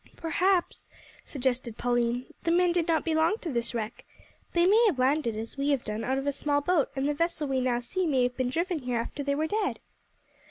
"Perhaps," 0.17 0.87
suggested 1.23 1.77
Pauline, 1.77 2.25
"the 2.41 2.49
men 2.49 2.71
did 2.71 2.87
not 2.87 3.05
belong 3.05 3.35
to 3.39 3.51
this 3.53 3.75
wreck. 3.75 4.03
They 4.51 4.65
may 4.65 4.83
have 4.87 4.97
landed 4.97 5.35
as 5.35 5.57
we 5.57 5.69
have 5.69 5.83
done 5.83 6.03
out 6.03 6.17
of 6.17 6.25
a 6.25 6.31
small 6.31 6.59
boat, 6.59 6.89
and 6.95 7.07
the 7.07 7.13
vessel 7.13 7.47
we 7.47 7.61
now 7.61 7.79
see 7.81 8.07
may 8.07 8.23
have 8.23 8.35
been 8.35 8.49
driven 8.49 8.79
here 8.79 8.97
after 8.97 9.21
they 9.21 9.35
were 9.35 9.45
dead." 9.45 9.79